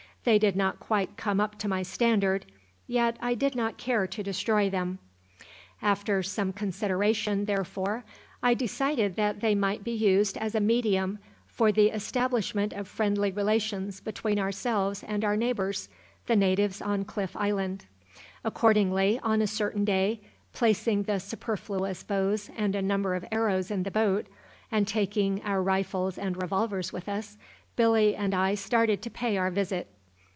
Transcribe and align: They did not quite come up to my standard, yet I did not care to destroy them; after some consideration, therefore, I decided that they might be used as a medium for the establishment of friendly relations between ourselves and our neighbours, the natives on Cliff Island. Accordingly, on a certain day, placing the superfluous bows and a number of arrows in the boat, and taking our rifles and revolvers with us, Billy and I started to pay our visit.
They 0.23 0.37
did 0.37 0.55
not 0.55 0.79
quite 0.79 1.17
come 1.17 1.41
up 1.41 1.57
to 1.57 1.67
my 1.67 1.81
standard, 1.81 2.45
yet 2.85 3.17
I 3.21 3.33
did 3.33 3.55
not 3.55 3.79
care 3.79 4.05
to 4.05 4.21
destroy 4.21 4.69
them; 4.69 4.99
after 5.81 6.21
some 6.21 6.53
consideration, 6.53 7.45
therefore, 7.45 8.05
I 8.43 8.53
decided 8.53 9.15
that 9.15 9.39
they 9.39 9.55
might 9.55 9.83
be 9.83 9.93
used 9.93 10.37
as 10.37 10.53
a 10.53 10.59
medium 10.59 11.17
for 11.47 11.71
the 11.71 11.89
establishment 11.89 12.71
of 12.71 12.87
friendly 12.87 13.31
relations 13.31 13.99
between 13.99 14.37
ourselves 14.37 15.01
and 15.01 15.25
our 15.25 15.35
neighbours, 15.35 15.89
the 16.27 16.35
natives 16.35 16.83
on 16.83 17.03
Cliff 17.03 17.35
Island. 17.35 17.87
Accordingly, 18.45 19.19
on 19.23 19.41
a 19.41 19.47
certain 19.47 19.85
day, 19.85 20.21
placing 20.53 21.01
the 21.01 21.19
superfluous 21.19 22.03
bows 22.03 22.51
and 22.55 22.75
a 22.75 22.81
number 22.83 23.15
of 23.15 23.25
arrows 23.31 23.71
in 23.71 23.81
the 23.81 23.89
boat, 23.89 24.27
and 24.71 24.87
taking 24.87 25.41
our 25.41 25.63
rifles 25.63 26.19
and 26.19 26.39
revolvers 26.39 26.93
with 26.93 27.09
us, 27.09 27.39
Billy 27.75 28.15
and 28.15 28.35
I 28.35 28.53
started 28.53 29.01
to 29.01 29.09
pay 29.09 29.35
our 29.35 29.49
visit. 29.49 29.87